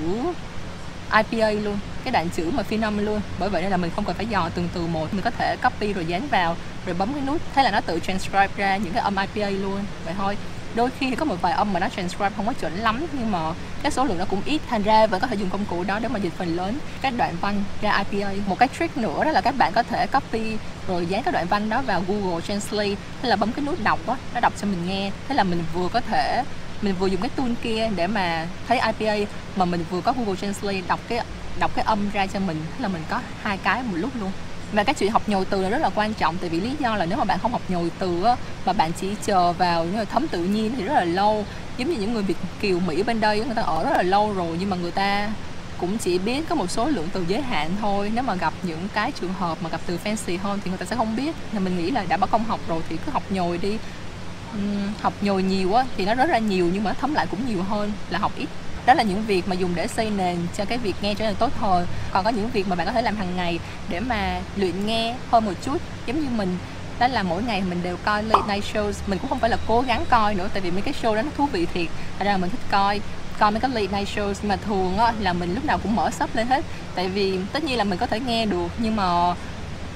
IPA 1.13 1.51
luôn, 1.51 1.79
cái 2.05 2.13
đoạn 2.13 2.29
chữ 2.37 2.51
mà 2.55 2.63
phiên 2.63 2.83
âm 2.83 2.99
luôn. 2.99 3.21
Bởi 3.39 3.49
vậy 3.49 3.63
nên 3.63 3.71
là 3.71 3.77
mình 3.77 3.91
không 3.97 4.05
cần 4.05 4.17
phải 4.17 4.27
dò 4.27 4.49
từng 4.55 4.69
từ 4.75 4.87
một, 4.87 5.15
mình 5.15 5.23
có 5.23 5.31
thể 5.31 5.57
copy 5.63 5.93
rồi 5.93 6.05
dán 6.05 6.29
vào, 6.29 6.57
rồi 6.87 6.95
bấm 6.95 7.13
cái 7.13 7.23
nút. 7.23 7.41
Thế 7.55 7.63
là 7.63 7.71
nó 7.71 7.81
tự 7.81 8.01
transcribe 8.01 8.49
ra 8.57 8.77
những 8.77 8.93
cái 8.93 9.03
âm 9.03 9.17
IPA 9.17 9.51
luôn. 9.51 9.85
Vậy 10.05 10.15
thôi 10.19 10.37
đôi 10.75 10.91
khi 10.99 11.11
thì 11.11 11.17
có 11.17 11.25
một 11.25 11.43
vài 11.43 11.53
âm 11.53 11.73
mà 11.73 11.81
nó 11.81 11.89
transcribe 11.89 12.31
không 12.37 12.47
có 12.47 12.53
chuẩn 12.53 12.73
lắm, 12.77 13.07
nhưng 13.13 13.33
mà 13.33 13.39
cái 13.83 13.93
số 13.93 14.05
lượng 14.05 14.19
nó 14.19 14.25
cũng 14.25 14.43
ít. 14.45 14.61
Thành 14.69 14.83
ra 14.83 15.07
vẫn 15.07 15.21
có 15.21 15.27
thể 15.27 15.37
dùng 15.37 15.51
công 15.51 15.65
cụ 15.65 15.85
đó 15.85 15.99
để 15.99 16.09
mà 16.09 16.19
dịch 16.19 16.33
phần 16.39 16.57
lớn 16.57 16.79
các 17.01 17.15
đoạn 17.17 17.35
văn 17.41 17.65
ra 17.83 18.05
IPA 18.11 18.31
một 18.47 18.59
cái 18.59 18.69
trick 18.79 18.97
nữa 18.97 19.25
đó 19.25 19.31
là 19.31 19.41
các 19.41 19.55
bạn 19.59 19.73
có 19.73 19.83
thể 19.83 20.07
copy 20.07 20.57
rồi 20.89 21.07
dán 21.07 21.23
các 21.23 21.35
đoạn 21.35 21.47
văn 21.47 21.69
đó 21.69 21.83
vào 21.83 22.03
Google 22.09 22.41
Translate, 22.41 22.95
thế 23.23 23.29
là 23.29 23.37
bấm 23.37 23.53
cái 23.53 23.65
nút 23.65 23.85
đọc 23.85 24.07
á, 24.07 24.17
nó 24.35 24.41
đọc 24.41 24.53
cho 24.61 24.67
mình 24.67 24.87
nghe. 24.87 25.11
Thế 25.29 25.35
là 25.35 25.45
mình 25.45 25.63
vừa 25.75 25.89
có 25.89 26.01
thể, 26.01 26.43
mình 26.83 26.95
vừa 26.99 27.07
dùng 27.07 27.21
cái 27.21 27.31
tool 27.37 27.51
kia 27.63 27.91
để 27.97 28.07
mà 28.07 28.47
thấy 28.69 28.81
IPA 28.81 29.33
mà 29.57 29.65
mình 29.65 29.85
vừa 29.91 30.01
có 30.01 30.13
Google 30.13 30.37
Translate 30.37 30.81
đọc 30.89 31.01
cái 31.09 31.21
đọc 31.61 31.71
cái 31.75 31.85
âm 31.85 32.11
ra 32.11 32.27
cho 32.27 32.41
mình. 32.41 32.63
Thế 32.71 32.83
là 32.83 32.89
mình 32.89 33.03
có 33.09 33.21
hai 33.43 33.57
cái 33.57 33.83
một 33.83 33.97
lúc 33.97 34.11
luôn 34.21 34.33
và 34.73 34.85
cái 34.85 34.95
chuyện 34.95 35.11
học 35.11 35.29
nhồi 35.29 35.45
từ 35.45 35.63
là 35.63 35.69
rất 35.69 35.79
là 35.79 35.91
quan 35.95 36.15
trọng 36.15 36.37
tại 36.41 36.51
vì 36.51 36.61
lý 36.61 36.71
do 36.81 36.97
là 36.97 37.07
nếu 37.07 37.19
mà 37.19 37.25
bạn 37.25 37.39
không 37.39 37.53
học 37.53 37.63
nhồi 37.69 37.91
từ 37.99 38.23
á 38.25 38.37
mà 38.67 38.73
bạn 38.73 38.93
chỉ 39.01 39.09
chờ 39.25 39.53
vào 39.53 39.85
như 39.85 39.99
là 39.99 40.05
thấm 40.05 40.29
tự 40.29 40.45
nhiên 40.45 40.73
thì 40.77 40.85
rất 40.85 40.95
là 40.95 41.05
lâu. 41.05 41.45
Giống 41.79 41.91
như 41.91 41.97
những 42.01 42.13
người 42.13 42.23
việt 42.23 42.37
kiều 42.61 42.81
mỹ 42.81 43.03
bên 43.03 43.21
đây 43.21 43.45
người 43.45 43.55
ta 43.55 43.63
ở 43.63 43.85
rất 43.85 43.93
là 43.97 44.03
lâu 44.03 44.33
rồi 44.33 44.57
nhưng 44.61 44.71
mà 44.71 44.77
người 44.77 44.91
ta 44.91 45.31
cũng 45.79 45.99
chỉ 45.99 46.19
biết 46.19 46.49
có 46.49 46.55
một 46.55 46.71
số 46.71 46.89
lượng 46.89 47.09
từ 47.13 47.25
giới 47.29 47.41
hạn 47.41 47.71
thôi. 47.81 48.11
Nếu 48.15 48.23
mà 48.23 48.35
gặp 48.35 48.53
những 48.63 48.89
cái 48.95 49.13
trường 49.13 49.33
hợp 49.33 49.59
mà 49.63 49.71
gặp 49.71 49.81
từ 49.87 49.99
fancy 50.05 50.39
hơn 50.39 50.61
thì 50.65 50.71
người 50.71 50.79
ta 50.79 50.87
sẽ 50.87 50.97
không 50.97 51.17
biết. 51.17 51.37
Nên 51.53 51.65
mình 51.65 51.79
nghĩ 51.79 51.91
là 51.91 52.05
đã 52.09 52.17
bỏ 52.17 52.27
công 52.27 52.45
học 52.45 52.61
rồi 52.69 52.83
thì 52.89 52.97
cứ 53.07 53.13
học 53.13 53.23
nhồi 53.31 53.59
đi. 53.59 53.79
Uhm, 54.57 54.93
học 55.01 55.13
nhồi 55.21 55.43
nhiều 55.43 55.75
á 55.75 55.85
thì 55.97 56.05
nó 56.05 56.15
rất 56.15 56.31
là 56.31 56.39
nhiều 56.39 56.71
nhưng 56.73 56.85
mà 56.85 56.93
thấm 56.93 57.15
lại 57.15 57.27
cũng 57.31 57.41
nhiều 57.49 57.63
hơn 57.63 57.93
là 58.11 58.19
học 58.19 58.33
ít 58.37 58.49
đó 58.89 58.95
là 58.95 59.03
những 59.03 59.23
việc 59.27 59.49
mà 59.49 59.55
dùng 59.55 59.75
để 59.75 59.87
xây 59.87 60.11
nền 60.11 60.37
cho 60.57 60.65
cái 60.65 60.79
việc 60.79 60.95
nghe 61.01 61.15
trở 61.15 61.25
nên 61.25 61.35
tốt 61.35 61.53
hơn 61.61 61.87
còn 62.13 62.25
có 62.25 62.31
những 62.31 62.51
việc 62.51 62.69
mà 62.69 62.77
bạn 62.77 62.87
có 62.87 62.93
thể 62.93 63.03
làm 63.03 63.17
hàng 63.17 63.37
ngày 63.37 63.59
để 63.89 64.01
mà 64.01 64.41
luyện 64.57 64.87
nghe 64.87 65.15
hơn 65.31 65.45
một 65.45 65.53
chút 65.63 65.83
giống 66.07 66.21
như 66.21 66.29
mình. 66.37 66.59
Đó 66.99 67.09
là 67.09 67.23
mỗi 67.23 67.43
ngày 67.43 67.63
mình 67.63 67.83
đều 67.83 67.97
coi 68.05 68.23
late 68.23 68.55
night 68.55 68.65
shows. 68.75 68.93
Mình 69.07 69.19
cũng 69.19 69.29
không 69.29 69.39
phải 69.39 69.51
là 69.51 69.57
cố 69.67 69.81
gắng 69.81 70.05
coi 70.11 70.35
nữa 70.35 70.49
tại 70.53 70.61
vì 70.61 70.71
mấy 70.71 70.83
cái 70.83 70.95
show 71.03 71.15
đó 71.15 71.23
nó 71.23 71.31
thú 71.37 71.47
vị 71.47 71.67
thiệt. 71.75 71.87
Thật 72.19 72.25
ra 72.25 72.33
là 72.33 72.39
mình 72.39 72.51
thích 72.51 72.61
coi 72.71 73.01
coi 73.39 73.51
mấy 73.51 73.61
cái 73.61 73.71
late 73.71 73.99
night 73.99 74.09
shows. 74.17 74.35
Mà 74.43 74.57
thường 74.57 74.99
á, 74.99 75.13
là 75.21 75.33
mình 75.33 75.55
lúc 75.55 75.65
nào 75.65 75.79
cũng 75.79 75.97
mở 75.97 76.11
sub 76.11 76.31
lên 76.35 76.47
hết. 76.47 76.65
Tại 76.95 77.09
vì 77.09 77.39
tất 77.53 77.65
nhiên 77.65 77.79
là 77.79 77.85
mình 77.85 77.99
có 77.99 78.07
thể 78.07 78.21
nghe 78.21 78.47
được 78.47 78.69
nhưng 78.79 78.97
mà 78.97 79.35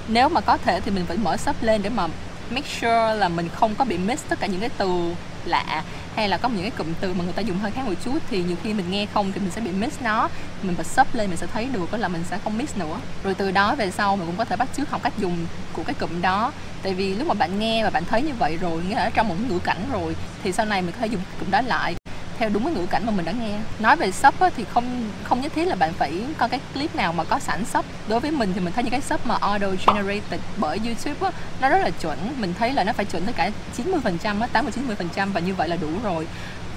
nếu 0.09 0.29
mà 0.29 0.41
có 0.41 0.56
thể 0.56 0.81
thì 0.81 0.91
mình 0.91 1.05
vẫn 1.05 1.25
mở 1.25 1.37
sub 1.37 1.56
lên 1.61 1.83
để 1.83 1.91
mà 1.91 2.09
make 2.50 2.69
sure 2.69 3.15
là 3.15 3.29
mình 3.29 3.49
không 3.55 3.75
có 3.75 3.85
bị 3.85 3.99
miss 3.99 4.25
tất 4.29 4.41
cả 4.41 4.47
những 4.47 4.61
cái 4.61 4.71
từ 4.79 5.15
lạ 5.45 5.83
hay 6.17 6.29
là 6.29 6.38
có 6.38 6.49
những 6.49 6.62
cái 6.62 6.70
cụm 6.70 6.87
từ 7.00 7.14
mà 7.14 7.25
người 7.25 7.32
ta 7.32 7.43
dùng 7.43 7.59
hơi 7.59 7.70
khác 7.70 7.82
một 7.87 7.94
chút 8.05 8.19
thì 8.31 8.43
nhiều 8.43 8.56
khi 8.62 8.75
mình 8.75 8.91
nghe 8.91 9.06
không 9.06 9.32
thì 9.32 9.41
mình 9.41 9.50
sẽ 9.50 9.61
bị 9.61 9.70
miss 9.70 10.03
nó. 10.03 10.29
Mình 10.62 10.75
bật 10.79 10.87
sub 10.87 11.06
lên 11.12 11.29
mình 11.29 11.38
sẽ 11.38 11.47
thấy 11.47 11.67
được 11.73 11.94
là 11.94 12.09
mình 12.09 12.25
sẽ 12.31 12.38
không 12.44 12.59
miss 12.59 12.76
nữa. 12.76 12.97
Rồi 13.25 13.35
từ 13.35 13.50
đó 13.50 13.75
về 13.75 13.91
sau 13.91 14.17
mình 14.17 14.26
cũng 14.26 14.37
có 14.37 14.44
thể 14.44 14.56
bắt 14.56 14.69
chước 14.76 14.91
học 14.91 15.03
cách 15.03 15.12
dùng 15.19 15.47
của 15.73 15.82
cái 15.82 15.94
cụm 15.94 16.20
đó. 16.23 16.53
Tại 16.82 16.94
vì 16.94 17.14
lúc 17.14 17.29
mà 17.29 17.35
bạn 17.35 17.59
nghe 17.59 17.85
và 17.85 17.91
bạn 17.91 18.05
thấy 18.05 18.23
như 18.23 18.32
vậy 18.38 18.59
rồi, 18.61 18.82
nghĩa 18.88 18.94
là 18.94 19.05
ở 19.05 19.11
trong 19.11 19.29
một 19.29 19.35
cái 19.38 19.50
ngữ 19.50 19.59
cảnh 19.59 19.87
rồi, 19.93 20.17
thì 20.44 20.53
sau 20.53 20.67
này 20.67 20.82
mình 20.82 20.93
có 20.93 20.99
thể 21.00 21.06
dùng 21.06 21.23
cụm 21.41 21.50
đó 21.50 21.61
lại 21.61 22.01
theo 22.43 22.50
đúng 22.50 22.65
cái 22.65 22.75
ngữ 22.75 22.87
cảnh 22.87 23.06
mà 23.06 23.12
mình 23.12 23.25
đã 23.25 23.33
nghe. 23.33 23.59
Nói 23.79 23.97
về 23.97 24.12
shop 24.12 24.41
á, 24.41 24.50
thì 24.56 24.65
không 24.75 25.11
không 25.25 25.41
nhất 25.41 25.53
thiết 25.55 25.65
là 25.65 25.75
bạn 25.75 25.93
phải 25.93 26.25
coi 26.39 26.49
cái 26.49 26.61
clip 26.75 26.94
nào 26.94 27.12
mà 27.12 27.25
có 27.25 27.39
sẵn 27.39 27.65
shop. 27.65 27.85
Đối 28.09 28.21
với 28.21 28.31
mình 28.31 28.53
thì 28.55 28.61
mình 28.61 28.73
thấy 28.73 28.85
những 28.85 28.91
cái 28.91 29.00
shop 29.00 29.27
mà 29.27 29.37
auto 29.41 29.67
generated 29.87 30.41
bởi 30.56 30.81
YouTube 30.85 31.31
á, 31.31 31.31
nó 31.61 31.69
rất 31.69 31.79
là 31.79 31.91
chuẩn. 31.91 32.19
Mình 32.39 32.55
thấy 32.59 32.73
là 32.73 32.85
nó 32.85 32.93
phải 32.93 33.05
chuẩn 33.05 33.25
tới 33.25 33.33
cả 33.33 33.50
90 33.77 34.00
phần 34.05 34.19
trăm 34.19 34.41
tám 34.53 34.65
mươi 34.65 34.73
chín 34.73 34.87
mươi 34.87 34.97
phần 34.97 35.09
trăm 35.15 35.33
và 35.33 35.41
như 35.41 35.55
vậy 35.55 35.69
là 35.69 35.77
đủ 35.77 35.89
rồi. 36.05 36.27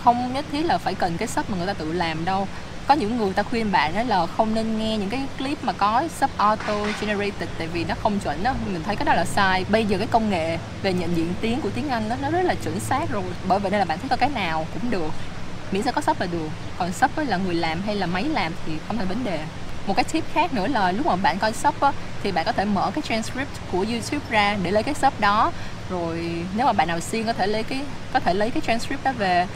Không 0.03 0.33
nhất 0.33 0.45
thiết 0.51 0.65
là 0.65 0.77
phải 0.77 0.93
cần 0.93 1.17
cái 1.17 1.27
shop 1.27 1.49
mà 1.49 1.57
người 1.57 1.67
ta 1.67 1.73
tự 1.73 1.93
làm 1.93 2.25
đâu. 2.25 2.47
Có 2.87 2.93
những 2.93 3.17
người 3.17 3.33
ta 3.33 3.43
khuyên 3.43 3.71
bạn 3.71 3.95
đó 3.95 4.03
là 4.03 4.25
không 4.25 4.55
nên 4.55 4.77
nghe 4.77 4.97
những 4.97 5.09
cái 5.09 5.21
clip 5.37 5.63
mà 5.63 5.73
có 5.73 6.03
sub 6.19 6.29
auto 6.37 6.75
generated 7.01 7.49
tại 7.57 7.67
vì 7.67 7.83
nó 7.83 7.95
không 8.03 8.19
chuẩn 8.19 8.43
đó 8.43 8.53
mình 8.73 8.83
thấy 8.85 8.95
cái 8.95 9.05
đó 9.05 9.13
là 9.13 9.25
sai. 9.25 9.65
Bây 9.69 9.85
giờ 9.85 9.97
cái 9.97 10.07
công 10.07 10.29
nghệ 10.29 10.57
về 10.83 10.93
nhận 10.93 11.15
diện 11.15 11.33
tiếng 11.41 11.61
của 11.61 11.69
tiếng 11.75 11.89
anh 11.89 12.09
đó 12.09 12.15
nó 12.21 12.29
rất 12.29 12.41
là 12.41 12.55
chuẩn 12.63 12.79
xác 12.79 13.09
rồi. 13.11 13.23
Bởi 13.47 13.59
vậy 13.59 13.71
nên 13.71 13.79
là 13.79 13.85
bạn 13.85 13.99
thích 13.99 14.07
có 14.09 14.15
cái 14.15 14.29
nào 14.29 14.65
cũng 14.73 14.91
được 14.91 15.11
miễn 15.71 15.83
sao 15.83 15.93
có 15.93 16.01
sub 16.01 16.21
là 16.21 16.27
được. 16.31 16.47
Còn 16.77 16.93
sub 16.93 17.11
là 17.17 17.37
người 17.37 17.55
làm 17.55 17.81
hay 17.81 17.95
là 17.95 18.05
máy 18.05 18.23
làm 18.23 18.53
thì 18.65 18.73
không 18.87 18.97
thành 18.97 19.07
vấn 19.07 19.23
đề. 19.23 19.39
Một 19.87 19.93
cái 19.93 20.03
tip 20.03 20.23
khác 20.33 20.53
nữa 20.53 20.67
là 20.67 20.91
lúc 20.91 21.05
mà 21.05 21.15
bạn 21.15 21.39
coi 21.39 21.53
sub 21.53 21.81
á, 21.81 21.91
thì 22.23 22.31
bạn 22.31 22.45
có 22.45 22.51
thể 22.51 22.65
mở 22.65 22.91
cái 22.95 23.01
transcript 23.01 23.49
của 23.71 23.85
YouTube 23.89 24.25
ra 24.29 24.57
để 24.63 24.71
lấy 24.71 24.83
cái 24.83 24.93
sub 24.93 25.13
đó. 25.19 25.51
Rồi 25.89 26.45
nếu 26.55 26.65
mà 26.65 26.73
bạn 26.73 26.87
nào 26.87 26.99
siêng 26.99 27.25
có 27.25 27.33
thể 27.33 27.47
lấy 27.47 27.63
cái 27.63 27.81
có 28.13 28.19
thể 28.19 28.33
lấy 28.33 28.51
cái 28.51 28.61
transcript 28.61 29.03
đó 29.03 29.11
về 29.11 29.47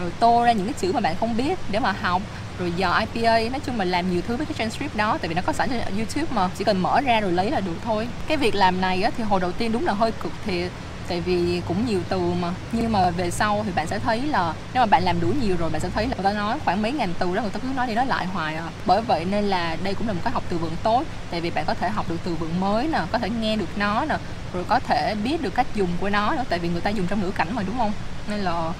rồi 0.00 0.10
tô 0.20 0.44
ra 0.44 0.52
những 0.52 0.66
cái 0.66 0.74
chữ 0.80 0.92
mà 0.92 1.00
bạn 1.00 1.14
không 1.20 1.36
biết 1.36 1.58
để 1.70 1.78
mà 1.78 1.92
học. 1.92 2.22
Rồi 2.58 2.72
dò 2.76 3.04
IPA 3.14 3.38
nói 3.38 3.60
chung 3.66 3.78
là 3.78 3.84
làm 3.84 4.12
nhiều 4.12 4.22
thứ 4.28 4.36
với 4.36 4.46
cái 4.46 4.54
transcript 4.58 4.96
đó 4.96 5.18
tại 5.20 5.28
vì 5.28 5.34
nó 5.34 5.42
có 5.46 5.52
sẵn 5.52 5.68
trên 5.68 5.96
YouTube 5.96 6.26
mà. 6.30 6.48
Chỉ 6.58 6.64
cần 6.64 6.82
mở 6.82 7.00
ra 7.00 7.20
rồi 7.20 7.32
lấy 7.32 7.50
là 7.50 7.60
được 7.60 7.76
thôi. 7.84 8.08
Cái 8.28 8.36
việc 8.36 8.54
làm 8.54 8.80
này 8.80 9.02
á, 9.02 9.10
thì 9.16 9.24
hồi 9.24 9.40
đầu 9.40 9.52
tiên 9.52 9.72
đúng 9.72 9.86
là 9.86 9.92
hơi 9.92 10.12
cực 10.12 10.32
thiệt 10.44 10.70
tại 11.08 11.20
vì 11.20 11.62
cũng 11.68 11.86
nhiều 11.86 12.00
từ 12.08 12.20
mà. 12.20 12.50
Nhưng 12.72 12.92
mà 12.92 13.10
về 13.10 13.30
sau 13.30 13.62
thì 13.66 13.72
bạn 13.74 13.86
sẽ 13.86 13.98
thấy 13.98 14.22
là 14.22 14.54
nếu 14.74 14.82
mà 14.82 14.86
bạn 14.86 15.02
làm 15.02 15.20
đủ 15.20 15.28
nhiều 15.42 15.56
rồi, 15.56 15.70
bạn 15.70 15.80
sẽ 15.80 15.88
thấy 15.94 16.06
là 16.06 16.14
người 16.14 16.24
ta 16.24 16.32
nói 16.32 16.58
khoảng 16.64 16.82
mấy 16.82 16.92
ngàn 16.92 17.14
từ 17.18 17.34
đó, 17.34 17.42
người 17.42 17.50
ta 17.50 17.58
cứ 17.58 17.68
nói 17.76 17.86
đi 17.86 17.94
nói 17.94 18.06
lại 18.06 18.26
hoài 18.26 18.56
à. 18.56 18.64
Bởi 18.86 19.02
vậy 19.02 19.24
nên 19.24 19.44
là 19.44 19.76
đây 19.82 19.94
cũng 19.94 20.06
là 20.06 20.12
một 20.12 20.20
cái 20.24 20.32
học 20.32 20.42
từ 20.48 20.58
vựng 20.58 20.76
tốt. 20.82 21.04
Tại 21.30 21.40
vì 21.40 21.50
bạn 21.50 21.64
có 21.66 21.74
thể 21.74 21.88
học 21.88 22.06
được 22.08 22.18
từ 22.24 22.34
vựng 22.34 22.60
mới 22.60 22.88
nè, 22.88 22.98
có 23.12 23.18
thể 23.18 23.30
nghe 23.30 23.56
được 23.56 23.78
nó 23.78 24.04
nè, 24.04 24.16
rồi 24.52 24.64
có 24.68 24.80
thể 24.80 25.14
biết 25.24 25.42
được 25.42 25.54
cách 25.54 25.66
dùng 25.74 25.90
của 26.00 26.10
nó 26.10 26.30
nữa. 26.30 26.44
Tại 26.48 26.58
vì 26.58 26.68
người 26.68 26.80
ta 26.80 26.90
dùng 26.90 27.06
trong 27.06 27.20
ngữ 27.20 27.30
cảnh 27.30 27.48
mà, 27.54 27.62
đúng 27.66 27.78
không? 27.78 27.92
Nên 28.28 28.38
là 28.40 28.72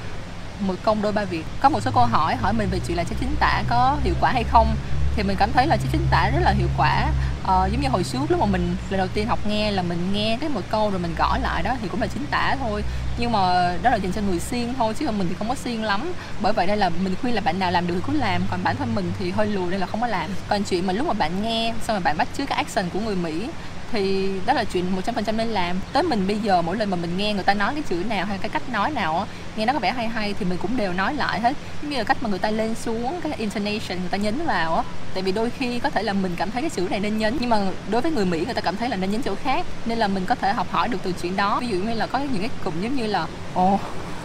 một 0.60 0.74
công 0.82 1.02
đôi 1.02 1.12
ba 1.12 1.24
việc. 1.24 1.44
Có 1.60 1.68
một 1.68 1.80
số 1.80 1.90
câu 1.94 2.06
hỏi 2.06 2.36
hỏi 2.36 2.52
mình 2.52 2.68
về 2.70 2.80
chuyện 2.86 2.96
là 2.96 3.04
chất 3.04 3.16
chính 3.20 3.36
tả 3.40 3.62
có 3.68 3.96
hiệu 4.04 4.14
quả 4.20 4.32
hay 4.32 4.44
không? 4.44 4.76
Thì 5.16 5.22
mình 5.22 5.36
cảm 5.38 5.52
thấy 5.52 5.66
là 5.66 5.76
chất 5.76 5.88
chính 5.92 6.06
tả 6.10 6.30
rất 6.34 6.40
là 6.42 6.50
hiệu 6.50 6.68
quả 6.76 7.06
ờ, 7.46 7.68
giống 7.72 7.80
như 7.80 7.88
hồi 7.88 8.04
trước 8.04 8.30
lúc 8.30 8.40
mà 8.40 8.46
mình 8.46 8.76
lần 8.90 8.98
đầu 8.98 9.08
tiên 9.14 9.26
học 9.26 9.38
nghe 9.48 9.70
là 9.70 9.82
mình 9.82 10.12
nghe 10.12 10.38
cái 10.40 10.48
một 10.48 10.60
câu 10.70 10.90
rồi 10.90 10.98
mình 10.98 11.14
gõ 11.18 11.38
lại 11.42 11.62
đó 11.62 11.76
thì 11.82 11.88
cũng 11.88 12.00
là 12.00 12.06
chính 12.06 12.26
tả 12.26 12.56
thôi. 12.60 12.84
Nhưng 13.18 13.32
mà 13.32 13.74
đó 13.82 13.90
là 13.90 13.96
dành 13.96 14.12
cho 14.12 14.20
người 14.20 14.40
siêng 14.40 14.74
thôi 14.74 14.94
chứ 14.98 15.06
còn 15.06 15.18
mình 15.18 15.28
thì 15.28 15.34
không 15.38 15.48
có 15.48 15.54
siêng 15.54 15.84
lắm. 15.84 16.12
Bởi 16.40 16.52
vậy 16.52 16.66
đây 16.66 16.76
là 16.76 16.88
mình 16.88 17.14
khuyên 17.22 17.34
là 17.34 17.40
bạn 17.40 17.58
nào 17.58 17.70
làm 17.70 17.86
được 17.86 17.94
thì 17.94 18.00
cứ 18.06 18.18
làm 18.18 18.42
còn 18.50 18.60
bản 18.64 18.76
thân 18.76 18.94
mình 18.94 19.12
thì 19.18 19.30
hơi 19.30 19.46
lùi 19.46 19.70
nên 19.70 19.80
là 19.80 19.86
không 19.86 20.00
có 20.00 20.06
làm. 20.06 20.30
Còn 20.48 20.64
chuyện 20.64 20.86
mà 20.86 20.92
lúc 20.92 21.06
mà 21.06 21.12
bạn 21.12 21.42
nghe 21.42 21.74
xong 21.86 21.94
rồi 21.94 22.00
bạn 22.00 22.16
bắt 22.16 22.28
chước 22.38 22.48
cái 22.48 22.56
action 22.56 22.90
của 22.90 23.00
người 23.00 23.16
mỹ 23.16 23.48
thì 23.92 24.30
đó 24.46 24.52
là 24.52 24.64
chuyện 24.64 24.92
một 24.92 25.00
trăm 25.04 25.14
phần 25.14 25.24
trăm 25.24 25.36
nên 25.36 25.48
làm. 25.48 25.80
Tới 25.92 26.02
mình 26.02 26.26
bây 26.26 26.38
giờ 26.38 26.62
mỗi 26.62 26.76
lần 26.76 26.90
mà 26.90 26.96
mình 26.96 27.16
nghe 27.16 27.32
người 27.34 27.42
ta 27.42 27.54
nói 27.54 27.74
cái 27.74 27.82
chữ 27.88 27.96
nào 28.08 28.26
hay 28.26 28.38
cái 28.38 28.48
cách 28.48 28.62
nói 28.72 28.90
nào 28.90 29.18
á 29.18 29.26
nghe 29.56 29.66
nó 29.66 29.72
có 29.72 29.78
vẻ 29.78 29.92
hay 29.92 30.08
hay 30.08 30.34
thì 30.38 30.44
mình 30.44 30.58
cũng 30.62 30.76
đều 30.76 30.92
nói 30.92 31.14
lại 31.14 31.40
hết. 31.40 31.56
Giống 31.82 31.90
như 31.90 31.98
là 31.98 32.04
cách 32.04 32.16
mà 32.20 32.28
người 32.28 32.38
ta 32.38 32.50
lên 32.50 32.74
xuống 32.74 33.20
cái 33.20 33.32
intonation 33.36 33.98
người 34.00 34.08
ta 34.10 34.16
nhấn 34.16 34.46
vào 34.46 34.74
á. 34.74 34.82
Tại 35.14 35.22
vì 35.22 35.32
đôi 35.32 35.50
khi 35.50 35.78
có 35.78 35.90
thể 35.90 36.02
là 36.02 36.12
mình 36.12 36.34
cảm 36.36 36.50
thấy 36.50 36.62
cái 36.62 36.70
chữ 36.70 36.88
này 36.90 37.00
nên 37.00 37.18
nhấn 37.18 37.36
nhưng 37.40 37.50
mà 37.50 37.60
đối 37.90 38.00
với 38.00 38.10
người 38.10 38.24
mỹ 38.24 38.44
người 38.44 38.54
ta 38.54 38.60
cảm 38.60 38.76
thấy 38.76 38.88
là 38.88 38.96
nên 38.96 39.10
nhấn 39.10 39.22
chỗ 39.22 39.34
khác. 39.34 39.66
Nên 39.86 39.98
là 39.98 40.08
mình 40.08 40.26
có 40.26 40.34
thể 40.34 40.52
học 40.52 40.66
hỏi 40.70 40.88
được 40.88 40.98
từ 41.02 41.12
chuyện 41.22 41.36
đó. 41.36 41.60
Ví 41.60 41.68
dụ 41.68 41.76
như 41.76 41.94
là 41.94 42.06
có 42.06 42.18
những 42.18 42.40
cái 42.40 42.50
cụm 42.64 42.74
giống 42.82 42.96
như 42.96 43.06
là 43.06 43.26
ồ 43.54 43.74
oh, 43.74 43.80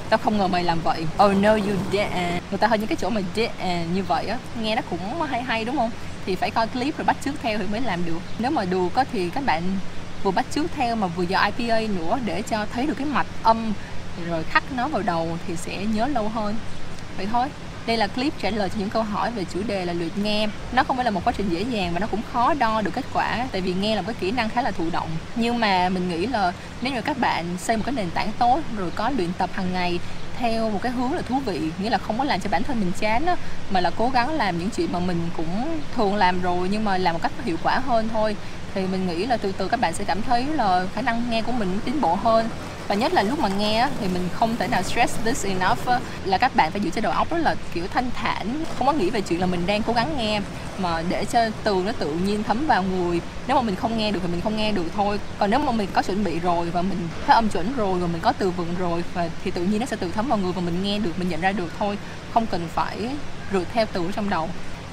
tao 0.10 0.18
không 0.18 0.38
ngờ 0.38 0.48
mày 0.48 0.64
làm 0.64 0.82
vậy. 0.82 1.06
Oh 1.24 1.38
no 1.38 1.52
you 1.52 1.76
didn't. 1.92 2.40
Người 2.50 2.58
ta 2.60 2.68
hơi 2.68 2.80
những 2.80 2.88
cái 2.88 2.98
chỗ 3.02 3.10
mà 3.10 3.22
didn't 3.36 3.86
như 3.94 4.04
vậy 4.04 4.28
á. 4.28 4.38
Nghe 4.62 4.76
nó 4.76 4.82
cũng 4.90 5.22
hay 5.22 5.42
hay 5.42 5.66
đúng 5.66 5.78
không? 5.78 5.92
Thì 6.26 6.36
phải 6.36 6.52
coi 6.52 6.68
clip 6.68 6.98
rồi 6.98 7.06
bắt 7.06 7.18
chước 7.26 7.36
theo 7.42 7.58
thì 7.58 7.66
mới 7.72 7.82
làm 7.82 8.06
được. 8.06 8.20
Nếu 8.40 8.52
mà 8.52 8.66
đùa 8.66 8.90
có 8.90 9.06
thì 9.12 9.30
các 9.30 9.46
bạn 9.46 9.64
vừa 10.24 10.32
bắt 10.32 10.46
chước 10.52 10.66
theo 10.76 10.96
mà 10.96 11.08
vừa 11.08 11.24
giờ 11.24 11.40
IPA 11.58 11.80
nữa 11.80 12.20
để 12.26 12.42
cho 12.42 12.66
thấy 12.74 12.86
được 12.86 12.98
cái 12.98 13.08
mạch 13.08 13.28
âm 13.44 13.74
rồi 14.30 14.44
khắc 14.44 14.64
nó 14.72 14.88
vào 14.88 15.02
đầu 15.02 15.38
thì 15.48 15.56
sẽ 15.56 15.86
nhớ 15.86 16.08
lâu 16.08 16.30
hơn. 16.30 16.56
Vậy 17.18 17.28
thôi. 17.32 17.48
Đây 17.86 17.98
là 17.98 18.08
clip 18.08 18.34
trả 18.42 18.50
lời 18.50 18.70
cho 18.70 18.76
những 18.80 18.90
câu 18.90 19.04
hỏi 19.04 19.32
về 19.32 19.46
chủ 19.54 19.64
đề 19.68 19.86
là 19.86 19.94
luyện 19.94 20.10
nghe. 20.24 20.48
Nó 20.72 20.84
không 20.84 20.98
phải 20.98 21.06
là 21.06 21.12
một 21.12 21.22
quá 21.24 21.34
trình 21.38 21.50
dễ 21.50 21.62
dàng 21.62 21.94
và 21.94 22.00
nó 22.00 22.08
cũng 22.08 22.22
khó 22.34 22.54
đo 22.54 22.82
được 22.82 22.92
kết 22.94 23.06
quả, 23.14 23.48
tại 23.52 23.62
vì 23.62 23.74
nghe 23.74 23.96
là 23.96 24.02
một 24.02 24.08
cái 24.08 24.16
kỹ 24.20 24.32
năng 24.32 24.50
khá 24.50 24.62
là 24.62 24.72
thụ 24.72 24.90
động. 24.92 25.10
Nhưng 25.36 25.60
mà 25.60 25.90
mình 25.90 26.10
nghĩ 26.10 26.28
là 26.28 26.54
nếu 26.82 26.94
như 26.94 27.02
các 27.02 27.18
bạn 27.18 27.46
xây 27.58 27.78
một 27.78 27.84
cái 27.86 27.96
nền 27.96 28.10
tảng 28.10 28.32
tốt 28.40 28.60
rồi 28.78 28.92
có 28.96 29.10
luyện 29.10 29.30
tập 29.38 29.50
hàng 29.54 29.74
ngày 29.74 30.00
theo 30.42 30.70
một 30.70 30.80
cái 30.82 30.92
hướng 30.92 31.14
là 31.14 31.22
thú 31.22 31.40
vị 31.46 31.60
nghĩa 31.82 31.90
là 31.90 31.98
không 31.98 32.18
có 32.18 32.24
làm 32.24 32.40
cho 32.40 32.50
bản 32.50 32.64
thân 32.64 32.80
mình 32.80 32.92
chán 33.00 33.26
đó, 33.26 33.36
mà 33.72 33.82
là 33.82 33.92
cố 33.98 34.10
gắng 34.10 34.30
làm 34.30 34.60
những 34.60 34.70
chuyện 34.70 34.92
mà 34.92 35.00
mình 35.00 35.18
cũng 35.38 35.80
thường 35.96 36.16
làm 36.16 36.42
rồi 36.42 36.68
nhưng 36.72 36.86
mà 36.86 36.98
làm 36.98 37.14
một 37.14 37.20
cách 37.22 37.32
hiệu 37.46 37.58
quả 37.64 37.80
hơn 37.80 38.10
thôi. 38.14 38.36
Thì 38.74 38.82
mình 38.88 39.08
nghĩ 39.08 39.26
là 39.26 39.38
từ 39.38 39.52
từ 39.52 39.68
các 39.68 39.80
bạn 39.80 39.94
sẽ 39.94 40.04
cảm 40.04 40.22
thấy 40.22 40.46
là 40.46 40.86
khả 40.96 41.02
năng 41.02 41.30
nghe 41.30 41.42
của 41.42 41.52
mình 41.52 41.80
tiến 41.86 42.02
bộ 42.02 42.16
hơn 42.16 42.50
và 42.88 42.96
nhất 42.96 43.14
là 43.14 43.24
lúc 43.24 43.40
mà 43.40 43.50
nghe 43.50 43.88
thì 44.00 44.08
mình 44.08 44.30
không 44.34 44.56
thể 44.58 44.68
nào 44.68 44.84
stress 44.84 45.16
this 45.26 45.46
enough 45.46 45.88
là 46.26 46.38
các 46.38 46.56
bạn 46.56 46.72
phải 46.72 46.82
giữ 46.82 46.90
cho 46.90 47.02
đầu 47.02 47.12
óc 47.12 47.30
rất 47.30 47.38
là, 47.38 47.56
kiểu, 47.74 47.88
thanh 47.88 48.10
thản. 48.16 48.64
Không 48.78 48.88
có 48.88 48.94
nghĩ 48.94 49.10
về 49.10 49.22
chuyện 49.22 49.40
là 49.40 49.46
mình 49.46 49.66
đang 49.66 49.84
cố 49.84 49.94
gắng 49.94 50.18
nghe, 50.18 50.42
mà 50.78 51.04
để 51.10 51.26
cho 51.26 51.40
từ 51.64 51.84
nó 51.86 51.92
tự 51.92 52.14
nhiên 52.14 52.44
thấm 52.44 52.68
vào 52.68 52.84
người. 52.84 53.22
Nếu 53.48 53.56
mà 53.56 53.62
mình 53.62 53.76
không 53.76 53.98
nghe 53.98 54.12
được 54.12 54.20
thì 54.24 54.28
mình 54.32 54.42
không 54.42 54.58
nghe 54.58 54.72
được 54.72 54.86
thôi. 54.96 55.20
Còn 55.40 55.50
nếu 55.50 55.60
mà 55.60 55.72
mình 55.72 55.88
có 55.94 56.02
chuẩn 56.02 56.24
bị 56.24 56.40
rồi 56.40 56.70
và 56.70 56.82
mình 56.82 57.08
có 57.28 57.34
âm 57.34 57.50
chuẩn 57.50 57.76
rồi 57.76 58.00
và 58.00 58.08
mình 58.08 58.22
có 58.22 58.32
từ 58.32 58.52
vựng 58.52 58.76
rồi 58.80 59.04
và 59.14 59.30
thì 59.44 59.52
tự 59.52 59.64
nhiên 59.64 59.80
nó 59.80 59.86
sẽ 59.86 59.96
tự 59.96 60.12
thấm 60.12 60.28
vào 60.28 60.38
người 60.38 60.52
và 60.52 60.62
mình 60.62 60.84
nghe 60.84 61.00
được, 61.00 61.20
mình 61.20 61.30
nhận 61.30 61.42
ra 61.42 61.52
được 61.52 61.72
thôi. 61.80 61.98
Không 62.34 62.46
cần 62.46 62.68
phải 62.74 63.10
rượt 63.54 63.68
theo 63.74 63.86
từ 63.94 64.12
trong 64.16 64.30
đầu. 64.30 64.50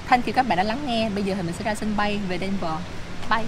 Thanh 0.09 0.23
khi 0.23 0.33
các 0.33 0.49
bạn 0.49 0.57
đã 0.57 0.65
lắng 0.65 0.79
nghe. 0.87 1.11
Bây 1.11 1.25
giờ 1.25 1.35
thì 1.35 1.43
mình 1.43 1.55
sẽ 1.59 1.65
ra 1.65 1.75
sân 1.75 1.97
bay 1.97 2.21
về 2.29 2.39
Denver. 2.39 2.73
Bye. 3.31 3.45